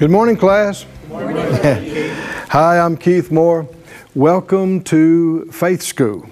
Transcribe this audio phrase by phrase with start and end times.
[0.00, 0.86] Good morning, class.
[1.10, 1.36] Morning.
[1.36, 3.68] Hi, I'm Keith Moore.
[4.14, 6.26] Welcome to Faith School.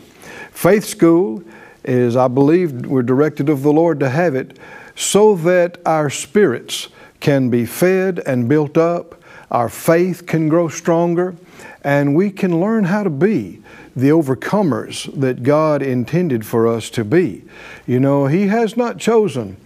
[0.53, 1.45] Faith School
[1.85, 4.59] is, I believe, we're directed of the Lord to have it
[4.97, 6.89] so that our spirits
[7.21, 11.37] can be fed and built up, our faith can grow stronger,
[11.85, 13.61] and we can learn how to be
[13.95, 17.45] the overcomers that God intended for us to be.
[17.87, 19.59] You know, He has not chosen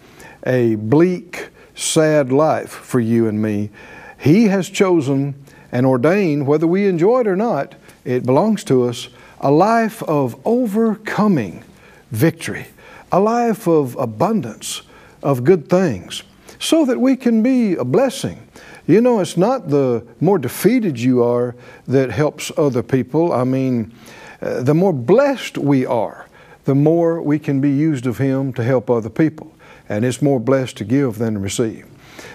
[0.45, 3.71] a bleak, sad life for you and me.
[4.19, 5.35] He has chosen
[5.73, 9.09] and ordained, whether we enjoy it or not, it belongs to us,
[9.41, 11.65] a life of overcoming
[12.11, 12.67] victory,
[13.11, 14.83] a life of abundance
[15.23, 16.23] of good things,
[16.59, 18.47] so that we can be a blessing.
[18.87, 21.55] You know, it's not the more defeated you are
[21.87, 23.33] that helps other people.
[23.33, 23.93] I mean,
[24.41, 26.27] uh, the more blessed we are,
[26.65, 29.53] the more we can be used of Him to help other people.
[29.93, 31.87] And it's more blessed to give than to receive.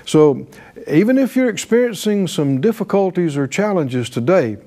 [0.05, 0.45] So,
[0.87, 4.57] even if you're experiencing some difficulties or challenges today,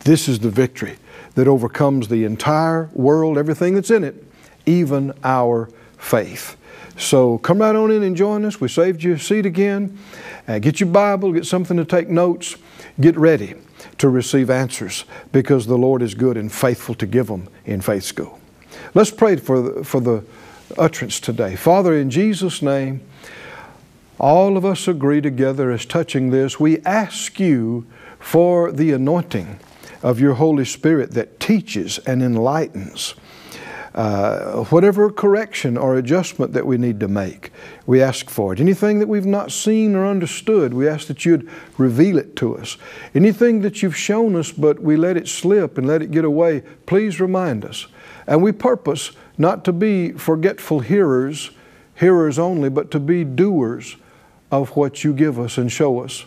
[0.00, 0.98] this is the victory
[1.36, 4.16] that overcomes the entire world, everything that's in it,
[4.66, 6.56] even our faith.
[6.96, 8.60] So come right on in and join us.
[8.60, 9.96] We saved you a seat again.
[10.48, 12.56] Uh, get your Bible, get something to take notes,
[13.00, 13.54] get ready
[13.98, 18.02] to receive answers because the Lord is good and faithful to give them in faith
[18.02, 18.40] school.
[18.92, 20.24] Let's pray for the, for the
[20.78, 21.56] utterance today.
[21.56, 23.00] Father, in Jesus' name,
[24.18, 26.60] all of us agree together as touching this.
[26.60, 27.86] We ask you
[28.20, 29.58] for the anointing
[30.02, 33.14] of your Holy Spirit that teaches and enlightens.
[33.94, 37.50] Uh, whatever correction or adjustment that we need to make,
[37.84, 38.60] we ask for it.
[38.60, 42.78] Anything that we've not seen or understood, we ask that you'd reveal it to us.
[43.14, 46.62] Anything that you've shown us, but we let it slip and let it get away,
[46.86, 47.86] please remind us.
[48.26, 51.50] And we purpose not to be forgetful hearers,
[51.94, 53.96] hearers only, but to be doers
[54.50, 56.26] of what you give us and show us.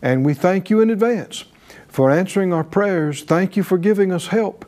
[0.00, 1.44] And we thank you in advance
[1.88, 3.22] for answering our prayers.
[3.22, 4.64] Thank you for giving us help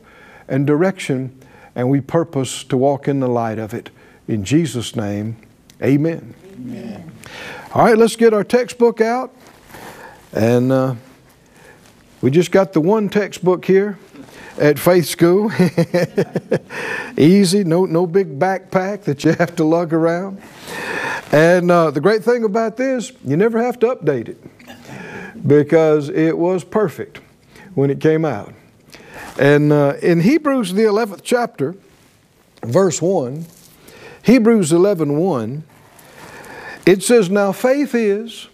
[0.47, 1.37] and direction,
[1.75, 3.89] and we purpose to walk in the light of it.
[4.27, 5.37] In Jesus' name,
[5.81, 6.35] amen.
[6.53, 7.11] amen.
[7.73, 9.33] All right, let's get our textbook out.
[10.33, 10.95] And uh,
[12.21, 13.97] we just got the one textbook here
[14.57, 15.51] at Faith School.
[17.17, 20.41] Easy, no, no big backpack that you have to lug around.
[21.31, 24.37] And uh, the great thing about this, you never have to update it
[25.47, 27.21] because it was perfect
[27.73, 28.53] when it came out.
[29.39, 31.75] And uh, in Hebrews, the 11th chapter,
[32.63, 33.45] verse 1,
[34.23, 35.63] Hebrews 11 1,
[36.85, 38.49] it says, Now faith is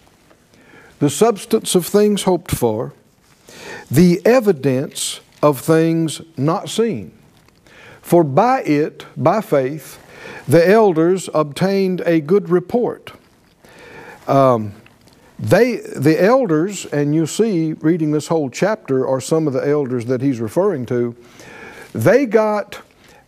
[0.99, 2.93] the substance of things hoped for,
[3.89, 7.11] the evidence of things not seen.
[8.01, 9.99] For by it, by faith,
[10.47, 13.11] the elders obtained a good report.
[14.27, 14.73] Um,
[15.39, 20.05] they, the elders, and you see, reading this whole chapter, are some of the elders
[20.05, 21.15] that he's referring to.
[21.93, 22.81] They got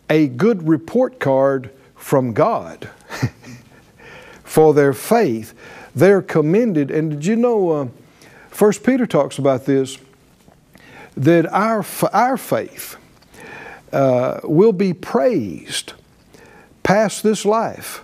[0.08, 2.90] a good report card from God
[4.44, 5.54] for their faith.
[5.94, 6.90] They're commended.
[6.90, 7.88] And did you know, uh,
[8.48, 9.98] First Peter talks about this,
[11.16, 12.96] that our, our faith
[13.92, 15.92] uh, will be praised
[16.82, 18.02] past this life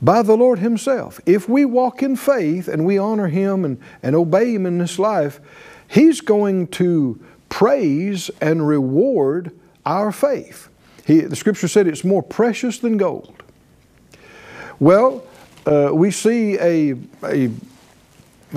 [0.00, 1.20] by the Lord Himself.
[1.26, 4.98] If we walk in faith and we honor Him and, and obey Him in this
[4.98, 5.40] life,
[5.86, 9.52] He's going to praise and reward
[9.84, 10.68] our faith.
[11.06, 13.42] He, the Scripture said it's more precious than gold.
[14.80, 15.24] Well,
[15.66, 17.50] uh, we see a, a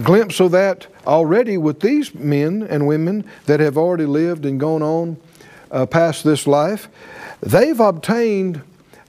[0.03, 4.81] glimpse of that already with these men and women that have already lived and gone
[4.81, 5.17] on
[5.71, 6.87] uh, past this life.
[7.41, 8.61] They've obtained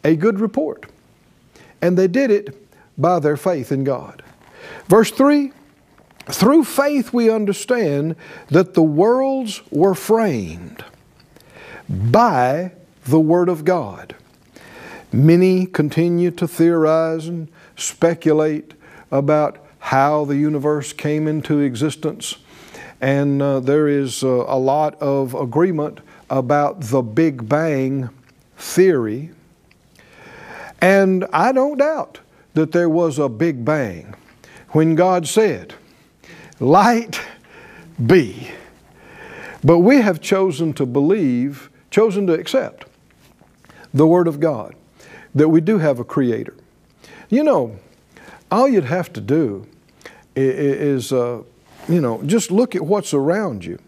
[0.04, 0.86] a good report.
[1.82, 2.56] And they did it
[2.96, 4.22] by their faith in God.
[4.86, 5.52] Verse 3
[6.26, 8.16] Through faith we understand
[8.48, 10.84] that the worlds were framed
[11.88, 12.72] by
[13.04, 14.14] the Word of God.
[15.12, 18.74] Many continue to theorize and speculate
[19.10, 22.38] about how the universe came into existence.
[23.00, 28.10] And uh, there is uh, a lot of agreement about the Big Bang
[28.56, 29.30] theory.
[30.80, 32.18] And I don't doubt
[32.54, 34.16] that there was a big bang
[34.70, 35.74] when God said,
[36.58, 37.20] Light
[38.04, 38.50] be.
[39.62, 42.86] But we have chosen to believe, chosen to accept
[43.94, 44.74] the Word of God,
[45.32, 46.54] that we do have a Creator.
[47.28, 47.78] You know,
[48.50, 49.68] all you'd have to do
[50.36, 51.42] is, uh,
[51.88, 53.78] you know, just look at what's around you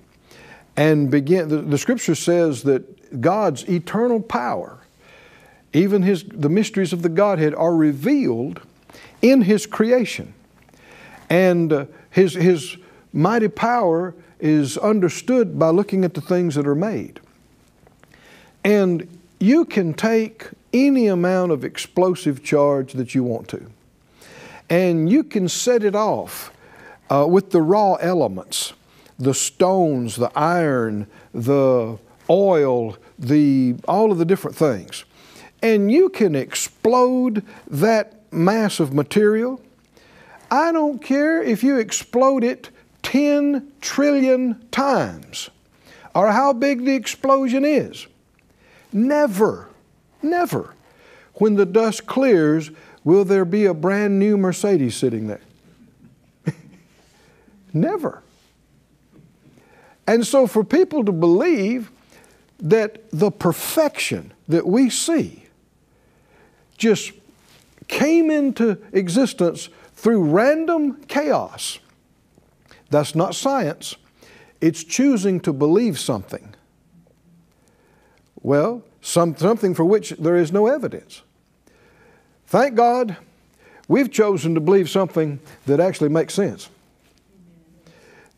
[0.77, 1.49] and begin.
[1.49, 4.79] The, the Scripture says that God's eternal power
[5.73, 8.61] even his, the mysteries of the Godhead are revealed
[9.21, 10.35] in his creation.
[11.29, 12.77] And uh, his, his
[13.13, 17.21] mighty power is understood by looking at the things that are made.
[18.65, 23.71] And you can take any amount of explosive charge that you want to,
[24.71, 26.53] and you can set it off
[27.11, 28.73] uh, with the raw elements
[29.19, 31.99] the stones, the iron, the
[32.31, 35.05] oil, the, all of the different things.
[35.61, 39.61] And you can explode that mass of material.
[40.51, 42.71] I don't care if you explode it
[43.03, 45.51] 10 trillion times
[46.15, 48.07] or how big the explosion is.
[48.93, 49.69] Never,
[50.23, 50.75] never,
[51.35, 52.71] when the dust clears,
[53.09, 55.41] will there be a brand new Mercedes sitting there.
[57.73, 58.23] never.
[60.07, 61.91] And so, for people to believe
[62.59, 65.47] that the perfection that we see
[66.77, 67.13] just
[67.87, 71.79] came into existence through random chaos,
[72.91, 73.97] that's not science.
[74.61, 76.55] It's choosing to believe something.
[78.43, 81.23] Well, some, something for which there is no evidence.
[82.49, 83.19] Thank God
[83.89, 86.71] we've chosen to believe something that actually makes sense.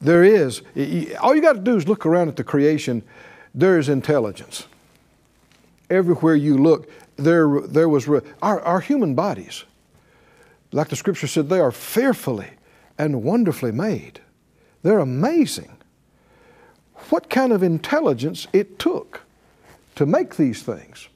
[0.00, 0.62] There is.
[1.20, 3.04] All you got to do is look around at the creation.
[3.54, 4.66] There is intelligence.
[5.88, 8.08] Everywhere you look, there, there was
[8.42, 9.62] our, our human bodies,
[10.72, 12.50] like the scripture said, they are fearfully
[12.98, 14.20] and wonderfully made.
[14.82, 15.76] They're amazing.
[17.10, 19.22] What kind of intelligence it took
[19.94, 21.08] to make these things.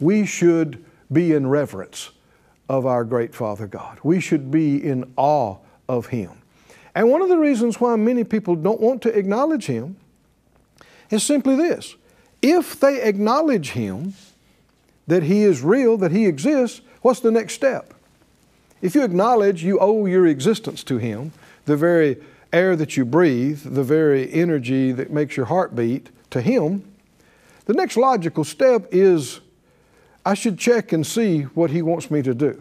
[0.00, 2.10] We should be in reverence
[2.72, 3.98] of our great Father God.
[4.02, 5.58] We should be in awe
[5.90, 6.30] of Him.
[6.94, 9.96] And one of the reasons why many people don't want to acknowledge Him
[11.10, 11.96] is simply this
[12.40, 14.14] if they acknowledge Him,
[15.06, 17.92] that He is real, that He exists, what's the next step?
[18.80, 21.32] If you acknowledge you owe your existence to Him,
[21.66, 22.16] the very
[22.54, 26.90] air that you breathe, the very energy that makes your heart beat, to Him,
[27.66, 29.40] the next logical step is
[30.24, 32.60] I should check and see what He wants me to do.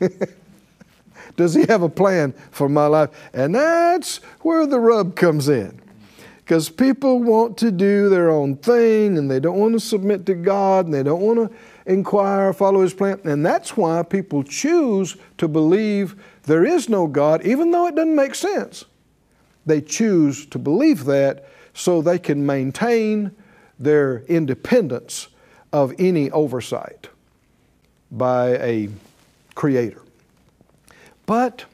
[1.36, 3.10] Does He have a plan for my life?
[3.32, 5.80] And that's where the rub comes in.
[6.38, 10.34] Because people want to do their own thing and they don't want to submit to
[10.34, 11.56] God and they don't want to
[11.86, 13.20] inquire, follow His plan.
[13.24, 18.16] And that's why people choose to believe there is no God, even though it doesn't
[18.16, 18.84] make sense.
[19.64, 23.30] They choose to believe that so they can maintain
[23.78, 25.28] their independence
[25.72, 27.08] of any oversight
[28.10, 28.88] by a
[29.54, 30.02] creator.
[31.26, 31.64] But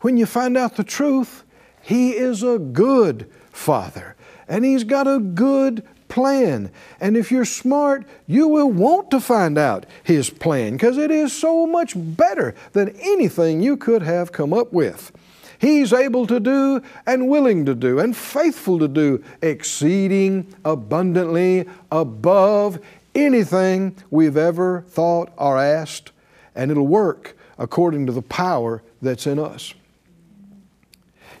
[0.00, 1.44] when you find out the truth,
[1.82, 4.16] He is a good Father
[4.48, 6.70] and He's got a good plan.
[7.00, 11.32] And if you're smart, you will want to find out His plan because it is
[11.32, 15.12] so much better than anything you could have come up with.
[15.60, 22.80] He's able to do and willing to do and faithful to do exceeding abundantly above
[23.14, 26.12] anything we've ever thought or asked,
[26.54, 29.74] and it'll work according to the power that's in us.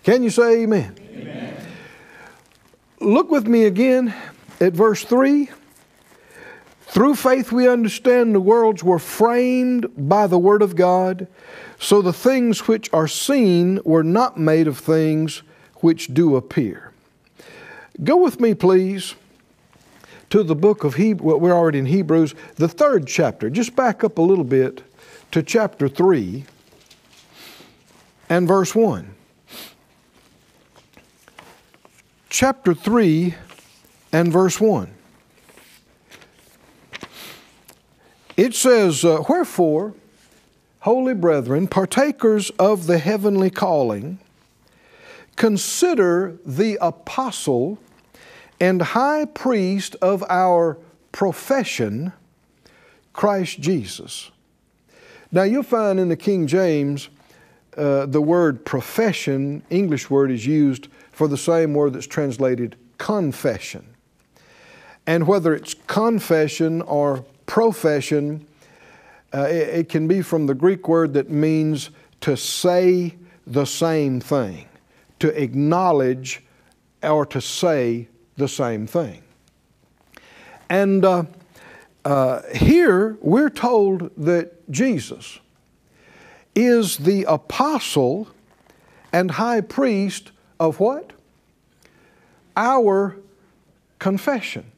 [0.02, 0.96] Can you say amen?
[1.12, 1.66] amen?
[3.00, 4.14] Look with me again
[4.60, 5.50] at verse 3.
[6.82, 11.28] Through faith, we understand the worlds were framed by the Word of God,
[11.78, 15.42] so the things which are seen were not made of things
[15.76, 16.92] which do appear.
[18.02, 19.14] Go with me, please,
[20.30, 21.24] to the book of Hebrews.
[21.24, 23.50] Well, we're already in Hebrews, the third chapter.
[23.50, 24.82] Just back up a little bit
[25.32, 26.44] to chapter 3
[28.28, 29.14] and verse 1.
[32.28, 33.34] Chapter 3
[34.12, 34.94] and verse 1.
[38.36, 39.94] It says, uh, Wherefore,
[40.80, 44.18] holy brethren, partakers of the heavenly calling,
[45.36, 47.78] consider the apostle
[48.60, 50.78] and high priest of our
[51.12, 52.12] profession,
[53.12, 54.30] Christ Jesus.
[55.32, 57.08] Now you'll find in the King James
[57.76, 63.86] uh, the word profession, English word, is used for the same word that's translated confession.
[65.06, 68.46] And whether it's confession or profession,
[69.32, 71.90] uh, it, it can be from the Greek word that means
[72.20, 73.14] to say
[73.46, 74.68] the same thing,
[75.18, 76.42] to acknowledge
[77.02, 78.08] or to say
[78.40, 79.22] the same thing.
[80.68, 81.24] And uh,
[82.04, 85.38] uh, here we're told that Jesus
[86.54, 88.28] is the apostle
[89.12, 91.12] and high priest of what?
[92.56, 93.16] Our
[93.98, 94.72] confession.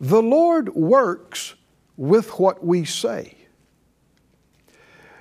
[0.00, 1.54] The Lord works
[1.96, 3.34] with what we say.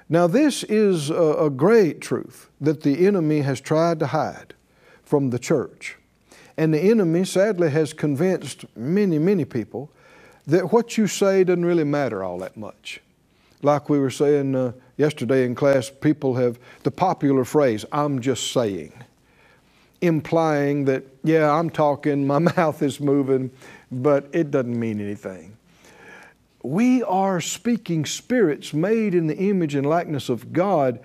[0.08, 4.54] Now, this is a, a great truth that the enemy has tried to hide
[5.04, 5.98] from the church.
[6.58, 9.92] And the enemy sadly has convinced many, many people
[10.48, 13.02] that what you say doesn't really matter all that much.
[13.62, 18.52] Like we were saying uh, yesterday in class, people have the popular phrase, I'm just
[18.52, 18.94] saying,
[20.02, 23.52] implying that, yeah, I'm talking, my mouth is moving,
[23.92, 25.58] but it doesn't mean anything.
[26.64, 31.00] We are speaking spirits made in the image and likeness of God.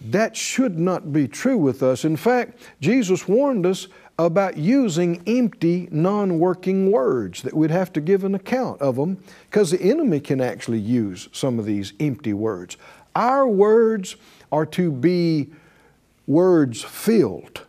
[0.00, 2.04] That should not be true with us.
[2.04, 3.88] In fact, Jesus warned us
[4.18, 9.22] about using empty, non working words, that we'd have to give an account of them,
[9.50, 12.76] because the enemy can actually use some of these empty words.
[13.14, 14.16] Our words
[14.52, 15.50] are to be
[16.26, 17.62] words filled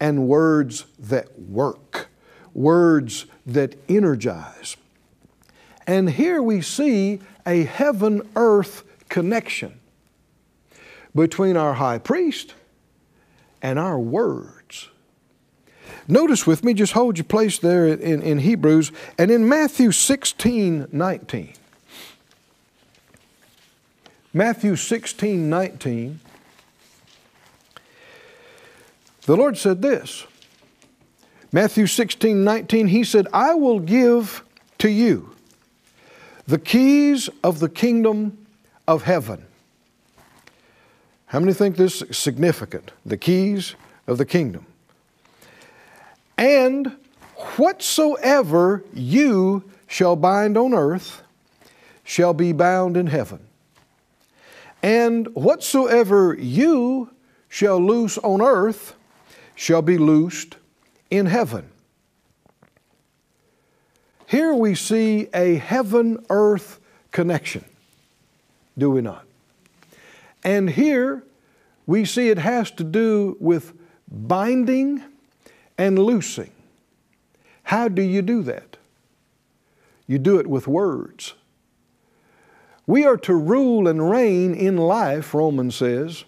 [0.00, 2.08] and words that work,
[2.52, 4.76] words that energize.
[5.86, 9.80] And here we see a heaven earth connection
[11.14, 12.54] between our high priest
[13.62, 14.53] and our words.
[16.06, 20.88] Notice with me, just hold your place there in, in Hebrews and in Matthew 16
[20.92, 21.54] 19.
[24.36, 26.20] Matthew 16 19,
[29.26, 30.26] the Lord said this.
[31.52, 34.42] Matthew 16 19, He said, I will give
[34.78, 35.34] to you
[36.46, 38.46] the keys of the kingdom
[38.86, 39.46] of heaven.
[41.26, 42.90] How many think this is significant?
[43.06, 44.66] The keys of the kingdom.
[46.36, 46.96] And
[47.56, 51.22] whatsoever you shall bind on earth
[52.02, 53.40] shall be bound in heaven.
[54.82, 57.10] And whatsoever you
[57.48, 58.94] shall loose on earth
[59.54, 60.56] shall be loosed
[61.10, 61.70] in heaven.
[64.26, 66.80] Here we see a heaven earth
[67.12, 67.64] connection,
[68.76, 69.24] do we not?
[70.42, 71.22] And here
[71.86, 73.72] we see it has to do with
[74.10, 75.02] binding
[75.78, 76.50] and loosing.
[77.64, 78.76] How do you do that?
[80.06, 81.34] You do it with words.
[82.86, 86.24] We are to rule and reign in life, Romans says.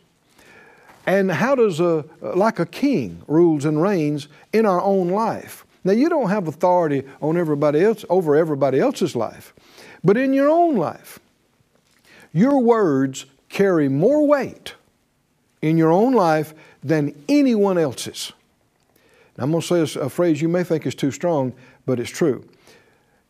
[1.06, 5.64] And how does a, like a king rules and reigns in our own life?
[5.84, 9.54] Now, you don't have authority on everybody else, over everybody else's life,
[10.02, 11.20] but in your own life,
[12.32, 14.74] your words carry more weight
[15.62, 18.32] in your own life than anyone else's.
[19.36, 22.10] Now, I'm going to say a phrase you may think is too strong, but it's
[22.10, 22.48] true.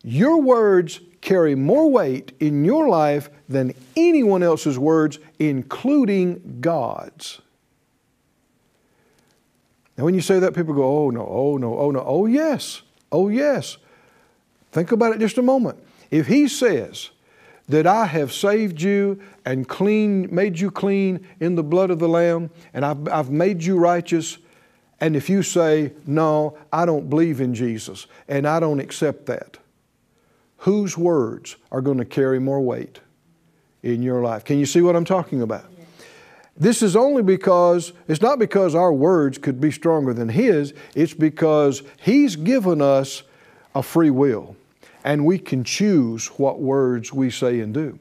[0.02, 7.40] Your words carry more weight in your life than anyone else's words, including God's.
[9.98, 12.82] Now, when you say that, people go, oh no, oh no, oh no, oh yes,
[13.10, 13.78] oh yes.
[14.70, 15.78] Think about it just a moment.
[16.10, 17.10] If He says
[17.68, 22.08] that I have saved you and clean, made you clean in the blood of the
[22.08, 24.38] Lamb, and I've, I've made you righteous,
[25.00, 29.58] and if you say, no, I don't believe in Jesus and I don't accept that,
[30.58, 33.00] whose words are going to carry more weight
[33.82, 34.44] in your life?
[34.44, 35.66] Can you see what I'm talking about?
[36.56, 41.12] This is only because, it's not because our words could be stronger than His, it's
[41.12, 43.22] because He's given us
[43.74, 44.56] a free will
[45.04, 47.98] and we can choose what words we say and do.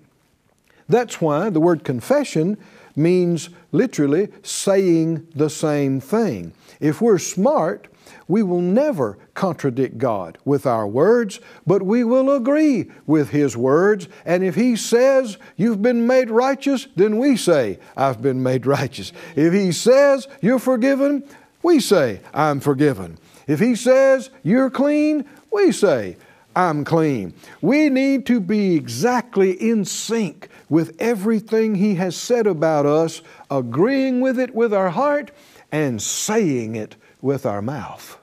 [0.87, 2.57] That's why the word confession
[2.95, 6.53] means literally saying the same thing.
[6.79, 7.87] If we're smart,
[8.27, 14.07] we will never contradict God with our words, but we will agree with His words.
[14.25, 19.11] And if He says, You've been made righteous, then we say, I've been made righteous.
[19.35, 21.23] If He says, You're forgiven,
[21.61, 23.17] we say, I'm forgiven.
[23.47, 26.17] If He says, You're clean, we say,
[26.55, 27.33] I'm clean.
[27.61, 34.21] We need to be exactly in sync with everything He has said about us, agreeing
[34.21, 35.31] with it with our heart
[35.75, 38.17] and saying it with our mouth.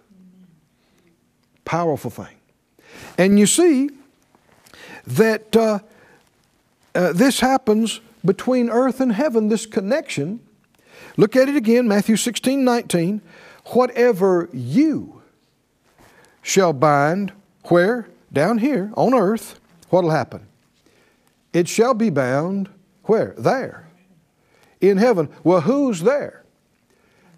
[1.67, 2.39] Powerful thing.
[3.19, 3.91] And you see
[5.07, 5.81] that uh,
[6.95, 10.41] uh, this happens between earth and heaven, this connection.
[11.19, 13.21] Look at it again, Matthew 16, 19.
[13.67, 15.21] Whatever you
[16.41, 17.33] shall bind,
[17.65, 18.09] where?
[18.33, 20.47] Down here on earth, what'll happen?
[21.53, 22.71] It shall be bound,
[23.05, 23.35] where?
[23.37, 23.91] There.
[24.81, 25.29] In heaven.
[25.45, 26.42] Well, who's there?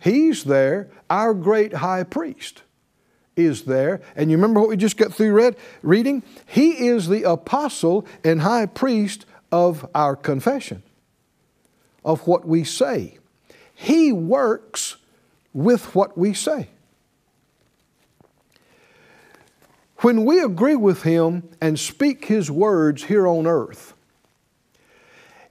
[0.05, 0.91] He's there.
[1.09, 2.61] Our great high priest
[3.37, 4.03] is there.
[4.15, 6.23] And you remember what we just got through read, reading?
[6.45, 10.83] He is the apostle and high priest of our confession,
[12.05, 13.17] of what we say.
[13.75, 14.97] He works
[15.55, 16.69] with what we say.
[20.01, 23.95] When we agree with Him and speak His words here on earth,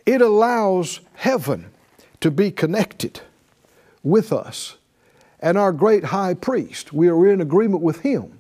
[0.06, 1.72] it allows heaven
[2.20, 3.22] to be connected
[4.04, 4.76] with us.
[5.40, 8.40] And our great high priest, we are in agreement with him.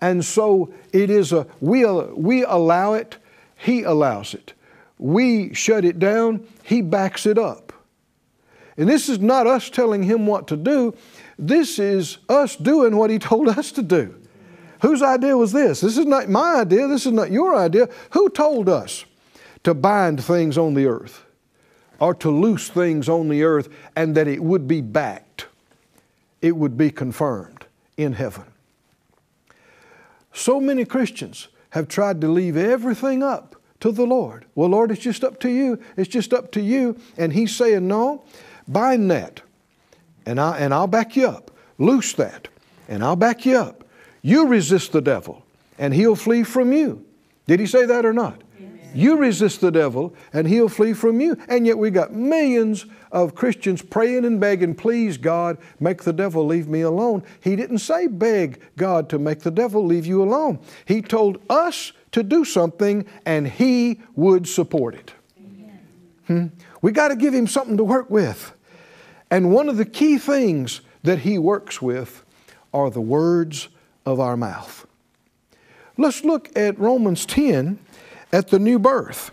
[0.00, 3.16] And so it is a, we, we allow it,
[3.56, 4.52] he allows it.
[4.98, 7.72] We shut it down, he backs it up.
[8.76, 10.94] And this is not us telling him what to do,
[11.38, 14.14] this is us doing what he told us to do.
[14.80, 15.80] Whose idea was this?
[15.80, 17.88] This is not my idea, this is not your idea.
[18.10, 19.04] Who told us
[19.64, 21.24] to bind things on the earth
[22.00, 25.46] or to loose things on the earth and that it would be backed?
[26.40, 28.44] It would be confirmed in heaven.
[30.32, 34.44] So many Christians have tried to leave everything up to the Lord.
[34.54, 35.80] Well, Lord, it's just up to you.
[35.96, 36.96] It's just up to you.
[37.16, 38.22] And He's saying, No,
[38.66, 39.42] bind that,
[40.26, 41.50] and, I, and I'll back you up.
[41.78, 42.48] Loose that,
[42.88, 43.84] and I'll back you up.
[44.22, 45.44] You resist the devil,
[45.78, 47.04] and he'll flee from you.
[47.46, 48.42] Did He say that or not?
[48.94, 51.36] You resist the devil and he'll flee from you.
[51.48, 56.46] And yet we got millions of Christians praying and begging, please God, make the devil
[56.46, 57.22] leave me alone.
[57.40, 60.58] He didn't say beg God to make the devil leave you alone.
[60.84, 65.12] He told us to do something and he would support it.
[66.26, 66.46] Hmm?
[66.82, 68.52] We got to give him something to work with.
[69.30, 72.24] And one of the key things that he works with
[72.72, 73.68] are the words
[74.06, 74.86] of our mouth.
[75.96, 77.78] Let's look at Romans 10
[78.32, 79.30] at the new birth.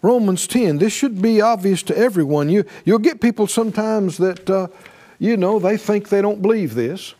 [0.00, 2.48] Romans 10, this should be obvious to everyone.
[2.48, 4.68] You, you'll get people sometimes that, uh,
[5.18, 7.14] you know, they think they don't believe this.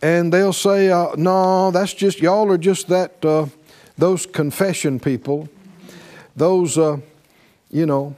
[0.00, 3.46] And they'll say, uh, no, that's just, y'all are just that, uh,
[3.96, 5.48] those confession people,
[6.36, 6.98] those, uh,
[7.72, 8.14] you know,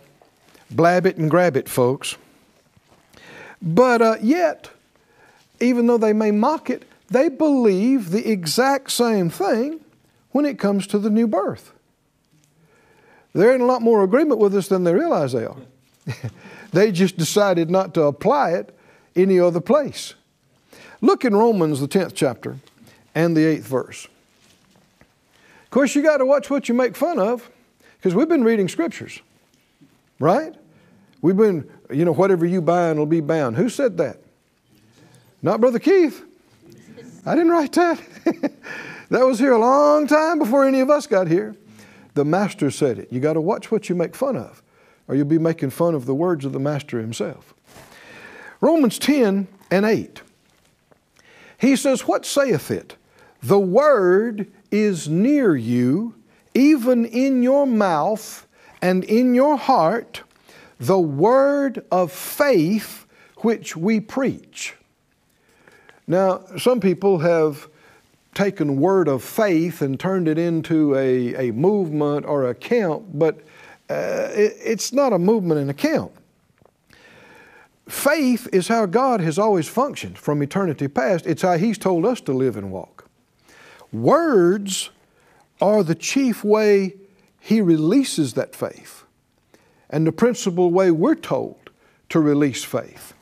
[0.71, 2.17] blab it and grab it folks.
[3.63, 4.71] But uh, yet,
[5.61, 9.81] even though they may mock it, they believe the exact same thing
[10.33, 11.73] when it comes to the new birth.
[13.33, 15.57] They're in a lot more agreement with us than they realize they are.
[16.73, 18.77] they just decided not to apply it
[19.15, 20.15] any other place.
[21.01, 22.59] Look in Romans, the 10th chapter,
[23.15, 24.09] and the 8th verse.
[25.65, 27.49] Of course, you got to watch what you make fun of
[27.97, 29.21] because we've been reading scriptures,
[30.19, 30.55] right?
[31.23, 33.57] We've been, you know, whatever you bind will be bound.
[33.57, 34.19] Who said that?
[35.43, 36.25] Not Brother Keith.
[37.27, 38.01] I didn't write that.
[39.11, 41.57] That was here a long time before any of us got here.
[42.15, 43.13] The Master said it.
[43.13, 44.63] You got to watch what you make fun of,
[45.09, 47.53] or you'll be making fun of the words of the Master himself.
[48.61, 50.23] Romans 10 and 8.
[51.59, 52.97] He says, What saith it?
[53.43, 56.15] The word is near you,
[56.55, 58.47] even in your mouth
[58.81, 60.23] and in your heart,
[60.79, 63.07] the word of faith
[63.39, 64.77] which we preach.
[66.11, 67.69] Now, some people have
[68.35, 73.39] taken word of faith and turned it into a, a movement or a camp, but
[73.89, 76.11] uh, it, it's not a movement and a camp.
[77.89, 81.27] Faith is how God has always functioned from eternity past.
[81.27, 83.09] It's how He's told us to live and walk.
[83.93, 84.91] Words
[85.61, 86.97] are the chief way
[87.39, 89.05] He releases that faith
[89.89, 91.71] and the principal way we're told
[92.09, 93.15] to release faith.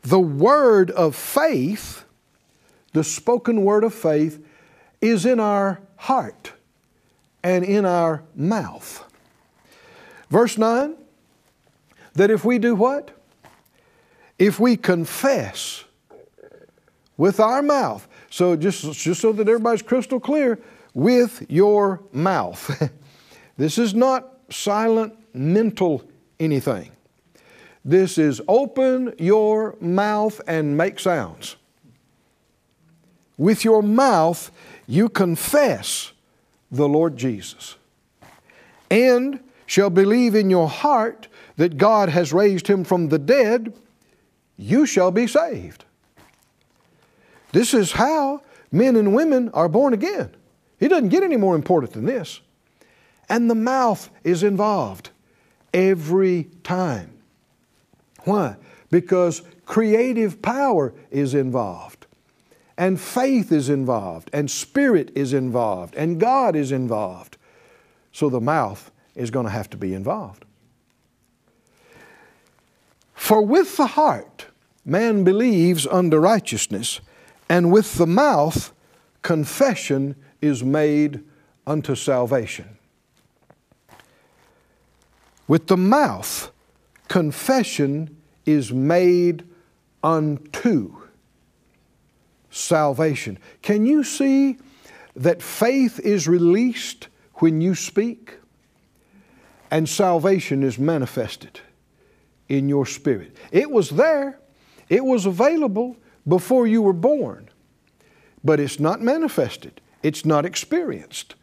[0.00, 2.06] The word of faith
[2.92, 4.44] the spoken word of faith
[5.00, 6.52] is in our heart
[7.42, 9.04] and in our mouth.
[10.30, 10.96] Verse 9
[12.14, 13.10] that if we do what?
[14.38, 15.84] If we confess
[17.16, 20.58] with our mouth, so just, just so that everybody's crystal clear,
[20.94, 22.90] with your mouth.
[23.56, 26.02] this is not silent mental
[26.38, 26.90] anything.
[27.84, 31.56] This is open your mouth and make sounds
[33.36, 34.50] with your mouth
[34.86, 36.12] you confess
[36.70, 37.76] the Lord Jesus,
[38.90, 43.74] and shall believe in your heart that God has raised him from the dead,
[44.56, 45.84] you shall be saved.
[47.52, 50.30] This is how men and women are born again.
[50.80, 52.40] It doesn't get any more important than this.
[53.28, 55.10] And the mouth is involved
[55.72, 57.12] every time.
[58.24, 58.56] Why?
[58.90, 62.01] Because creative power is involved
[62.82, 67.36] and faith is involved, and spirit is involved, and God is involved.
[68.10, 70.44] So the mouth is going to have to be involved.
[73.14, 74.46] For with the heart
[74.84, 77.00] man believes unto righteousness,
[77.48, 78.72] and with the mouth
[79.22, 81.22] confession is made
[81.64, 82.78] unto salvation.
[85.46, 86.50] With the mouth
[87.06, 89.44] confession is made
[90.02, 91.01] unto
[92.52, 93.38] salvation.
[93.62, 94.58] Can you see
[95.16, 98.38] that faith is released when you speak?
[99.72, 101.58] and salvation is manifested
[102.50, 103.34] in your spirit.
[103.50, 104.38] It was there,
[104.90, 105.96] it was available
[106.28, 107.48] before you were born,
[108.44, 111.36] but it's not manifested, it's not experienced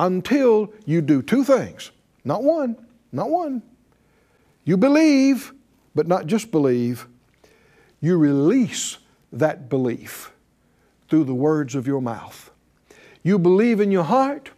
[0.00, 1.92] until you do two things.
[2.24, 2.76] Not one,
[3.12, 3.62] not one.
[4.64, 5.52] You believe,
[5.94, 7.06] but not just believe,
[8.00, 8.98] you release
[9.32, 10.32] that belief
[11.08, 12.50] through the words of your mouth.
[13.22, 14.50] You believe in your heart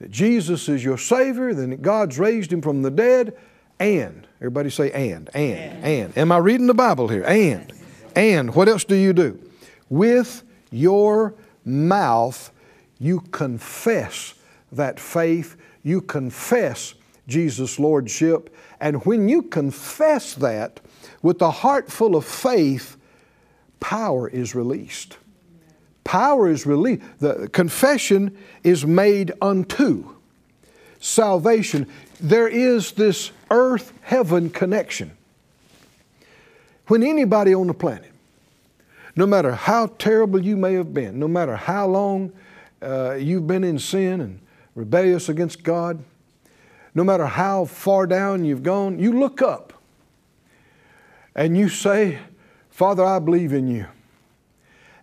[0.00, 3.36] that Jesus is your Savior, then that God's raised Him from the dead,
[3.80, 5.84] and, everybody say and, and, and.
[5.84, 6.18] and.
[6.18, 7.24] Am I reading the Bible here?
[7.24, 7.72] And,
[8.14, 9.38] and, what else do you do?
[9.88, 12.52] With your mouth,
[12.98, 14.34] you confess
[14.72, 16.94] that faith, you confess
[17.26, 20.80] Jesus' Lordship, and when you confess that
[21.22, 22.96] with a heart full of faith,
[23.80, 25.16] power is released.
[26.04, 27.02] Power is released.
[27.18, 30.14] The confession is made unto
[31.00, 31.86] salvation.
[32.20, 35.12] There is this earth heaven connection.
[36.86, 38.10] When anybody on the planet,
[39.14, 42.32] no matter how terrible you may have been, no matter how long
[42.80, 44.40] uh, you've been in sin and
[44.74, 46.02] rebellious against God,
[46.94, 49.72] no matter how far down you've gone, you look up
[51.34, 52.18] and you say,
[52.78, 53.86] Father, I believe in you.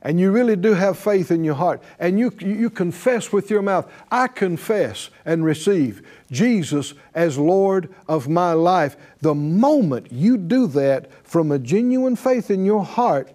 [0.02, 1.84] And you really do have faith in your heart.
[2.00, 8.30] And you, you confess with your mouth, I confess and receive Jesus as Lord of
[8.30, 8.96] my life.
[9.20, 13.30] The moment you do that from a genuine faith in your heart,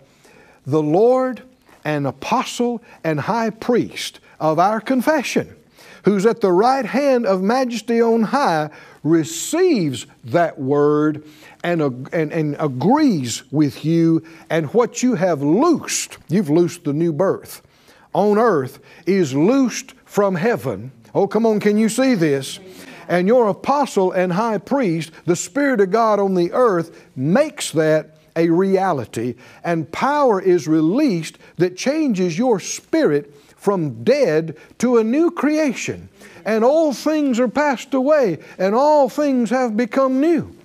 [0.65, 1.43] the Lord
[1.85, 5.55] and apostle and high priest of our confession,
[6.07, 8.71] who's at the right hand of majesty on high,
[9.03, 11.25] receives that word
[11.63, 11.81] and,
[12.13, 17.63] and, and agrees with you, and what you have loosed, you've loosed the new birth
[18.13, 20.91] on earth, is loosed from heaven.
[21.15, 22.59] Oh, come on, can you see this?
[23.09, 28.17] And your apostle and high priest, the Spirit of God on the earth, makes that
[28.37, 29.35] a reality,
[29.65, 36.09] and power is released that changes your spirit from dead to a new creation.
[36.47, 40.57] And all things are passed away, and all things have become new.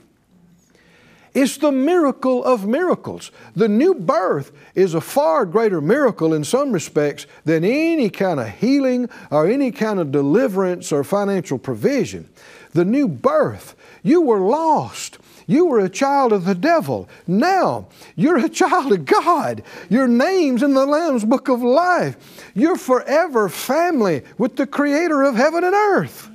[1.33, 3.29] It's the miracle of miracles.
[3.53, 8.47] The new birth is a far greater miracle in some respects than any kind of
[8.47, 12.29] healing or any kind of deliverance or financial provision.
[12.71, 15.17] The new birth, you were lost.
[15.47, 17.07] You were a child of the devil.
[17.27, 19.63] Now you're a child of God.
[19.89, 22.51] Your name's in the Lamb's book of life.
[22.55, 26.29] You're forever family with the Creator of heaven and earth.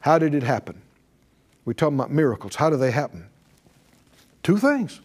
[0.00, 0.80] How did it happen?
[1.64, 2.56] We're talking about miracles.
[2.56, 3.26] How do they happen?
[4.42, 5.00] Two things.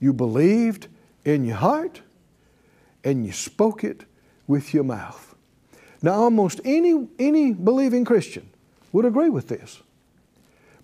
[0.00, 0.88] You believed
[1.24, 2.02] in your heart
[3.04, 4.04] and you spoke it
[4.46, 5.34] with your mouth.
[6.02, 8.48] Now, almost any, any believing Christian
[8.92, 9.80] would agree with this.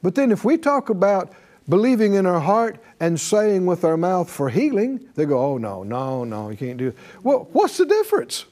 [0.02, 1.32] But then if we talk about
[1.68, 5.82] believing in our heart and saying with our mouth for healing, they go, oh, no,
[5.82, 6.96] no, no, you can't do it.
[7.22, 8.46] Well, what's the difference?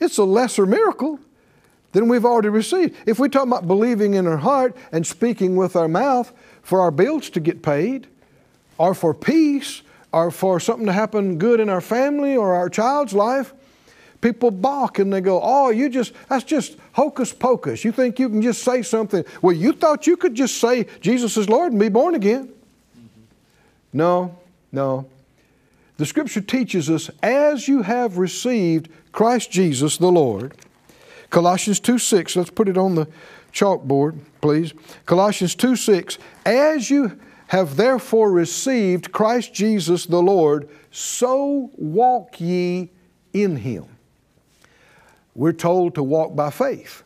[0.00, 1.20] It's a lesser miracle
[1.92, 2.96] than we've already received.
[3.06, 6.32] If we talk about believing in our heart and speaking with our mouth
[6.62, 8.06] for our bills to get paid,
[8.78, 9.82] or for peace,
[10.12, 13.54] or for something to happen good in our family or our child's life,
[14.20, 17.84] people balk and they go, Oh, you just, that's just hocus pocus.
[17.84, 19.22] You think you can just say something.
[19.42, 22.46] Well, you thought you could just say Jesus is Lord and be born again.
[22.46, 23.20] Mm-hmm.
[23.92, 24.38] No,
[24.72, 25.06] no.
[25.98, 30.54] The scripture teaches us as you have received Christ Jesus the Lord.
[31.28, 33.06] Colossians 2 6, let's put it on the
[33.52, 34.72] chalkboard, please.
[35.04, 42.90] Colossians 2 6, as you have therefore received Christ Jesus the Lord, so walk ye
[43.34, 43.95] in him.
[45.36, 47.02] We're told to walk by faith.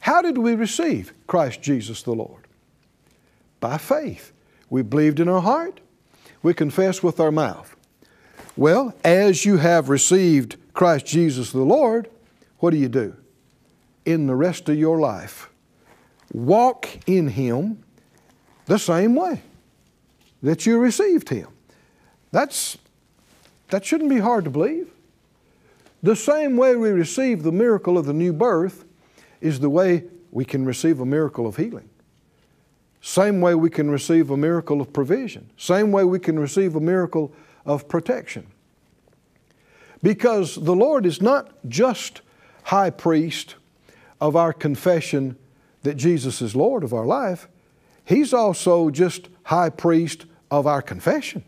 [0.00, 2.46] How did we receive Christ Jesus the Lord?
[3.58, 4.32] By faith.
[4.68, 5.80] We believed in our heart,
[6.42, 7.74] we confessed with our mouth.
[8.54, 12.10] Well, as you have received Christ Jesus the Lord,
[12.58, 13.16] what do you do?
[14.04, 15.48] In the rest of your life,
[16.32, 17.82] walk in Him
[18.66, 19.40] the same way
[20.42, 21.48] that you received Him.
[22.30, 22.76] That's,
[23.68, 24.90] that shouldn't be hard to believe.
[26.02, 28.84] The same way we receive the miracle of the new birth
[29.40, 31.88] is the way we can receive a miracle of healing.
[33.00, 35.50] Same way we can receive a miracle of provision.
[35.56, 37.32] Same way we can receive a miracle
[37.64, 38.46] of protection.
[40.02, 42.20] Because the Lord is not just
[42.64, 43.56] high priest
[44.20, 45.36] of our confession
[45.82, 47.48] that Jesus is Lord of our life,
[48.04, 51.44] He's also just high priest of our confession.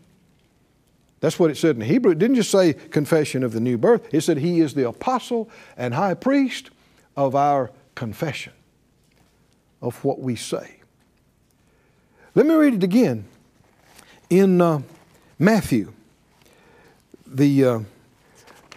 [1.21, 2.11] That's what it said in Hebrew.
[2.11, 5.49] It didn't just say confession of the new birth, it said He is the apostle
[5.77, 6.69] and high priest
[7.15, 8.53] of our confession.
[9.81, 10.77] of what we say.
[12.35, 13.25] Let me read it again
[14.29, 14.81] in uh,
[15.39, 15.91] Matthew,
[17.25, 17.79] the, uh,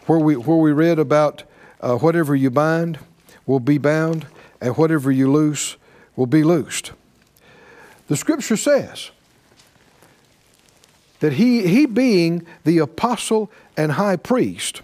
[0.07, 1.43] where, we, where we read about
[1.81, 2.99] uh, whatever you bind
[3.47, 4.27] will be bound,
[4.61, 5.77] and whatever you loose
[6.17, 6.93] will be loosed.
[8.09, 9.11] The scripture says
[11.25, 14.83] that he, he being the apostle and high priest,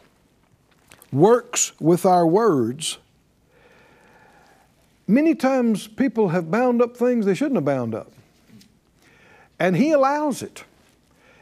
[1.13, 2.97] works with our words.
[5.07, 8.11] Many times people have bound up things they shouldn't have bound up.
[9.59, 10.65] And he allows it.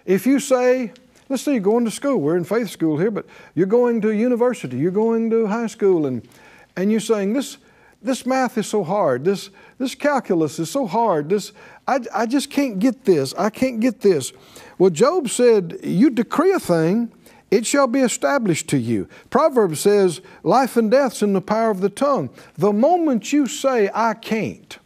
[0.04, 0.90] If you say,
[1.28, 4.10] let's say you're going to school, we're in faith school here, but you're going to
[4.10, 6.26] university, you're going to high school, and,
[6.74, 7.58] and you're saying, this,
[8.02, 11.52] this math is so hard, this, this calculus is so hard, this,
[11.88, 14.34] I, I just can't get this, I can't get this.
[14.76, 17.10] Well, Job said, You decree a thing,
[17.50, 19.08] it shall be established to you.
[19.30, 22.28] Proverbs says, Life and death's in the power of the tongue.
[22.56, 24.78] The moment you say, I can't,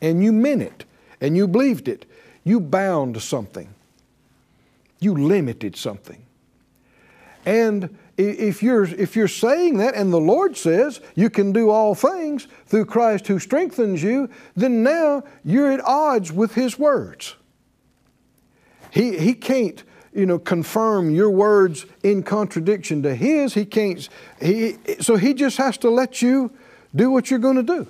[0.00, 0.86] and you meant it,
[1.20, 2.06] and you believed it,
[2.42, 3.68] you bound something.
[4.98, 6.24] You limited something.
[7.44, 7.96] And
[8.28, 12.48] if you're, if you're saying that, and the Lord says you can do all things
[12.66, 17.36] through Christ who strengthens you, then now you're at odds with His words.
[18.90, 19.82] He, he can't,
[20.12, 23.54] you know, confirm your words in contradiction to His.
[23.54, 24.08] He can't,
[24.40, 26.52] he, so He just has to let you
[26.94, 27.86] do what you're going to do.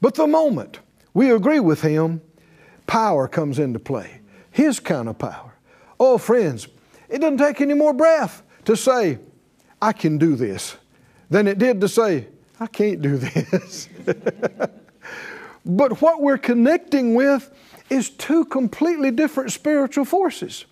[0.00, 0.78] But the moment
[1.14, 2.20] we agree with Him,
[2.86, 4.20] power comes into play.
[4.50, 5.54] His kind of power.
[5.98, 6.68] Oh, friends,
[7.08, 9.18] it doesn't take any more breath to say,
[9.80, 10.76] I can do this,
[11.30, 13.88] than it did to say, I can't do this.
[15.64, 17.50] but what we're connecting with
[17.90, 20.64] is two completely different spiritual forces.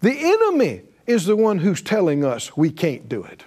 [0.00, 3.44] The enemy is the one who's telling us we can't do it.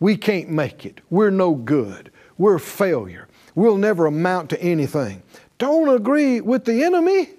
[0.00, 1.00] We can't make it.
[1.10, 2.10] We're no good.
[2.36, 3.28] We're a failure.
[3.54, 5.22] We'll never amount to anything.
[5.58, 7.30] Don't agree with the enemy.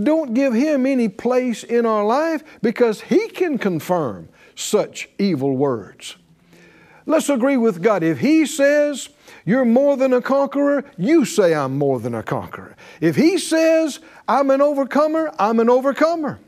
[0.00, 6.16] Don't give him any place in our life because he can confirm such evil words.
[7.06, 8.02] Let's agree with God.
[8.02, 9.08] If he says,
[9.44, 12.76] you're more than a conqueror, you say, I'm more than a conqueror.
[13.00, 16.38] If he says, I'm an overcomer, I'm an overcomer.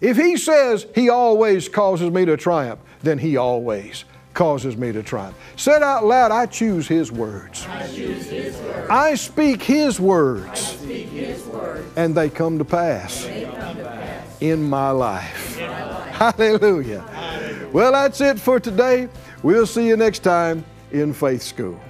[0.00, 5.02] If he says, he always causes me to triumph, then he always causes me to
[5.02, 5.36] triumph.
[5.56, 7.64] Said out loud, I choose His words.
[7.66, 8.90] I, his words.
[8.90, 10.60] I speak His words.
[10.60, 11.86] Speak his words.
[11.96, 14.42] And they come to pass, come to pass.
[14.42, 15.58] In, my life.
[15.58, 16.14] in my life.
[16.14, 17.00] Hallelujah.
[17.00, 17.68] Hallelujah.
[17.72, 19.08] Well, that's it for today.
[19.42, 21.80] We'll see you next time in Faith School.